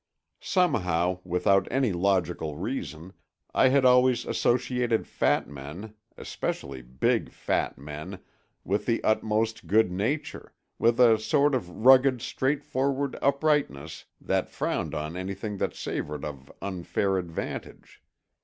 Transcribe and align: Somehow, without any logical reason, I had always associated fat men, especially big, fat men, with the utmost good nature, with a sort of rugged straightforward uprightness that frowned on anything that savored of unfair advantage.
Somehow, 0.41 1.19
without 1.23 1.67
any 1.69 1.93
logical 1.93 2.57
reason, 2.57 3.13
I 3.53 3.67
had 3.67 3.85
always 3.85 4.25
associated 4.25 5.05
fat 5.05 5.47
men, 5.47 5.93
especially 6.17 6.81
big, 6.81 7.31
fat 7.31 7.77
men, 7.77 8.17
with 8.63 8.87
the 8.87 9.03
utmost 9.03 9.67
good 9.67 9.91
nature, 9.91 10.53
with 10.79 10.99
a 10.99 11.19
sort 11.19 11.53
of 11.53 11.69
rugged 11.85 12.19
straightforward 12.23 13.15
uprightness 13.21 14.05
that 14.19 14.49
frowned 14.49 14.95
on 14.95 15.15
anything 15.15 15.57
that 15.57 15.75
savored 15.75 16.25
of 16.25 16.51
unfair 16.63 17.19
advantage. 17.19 18.01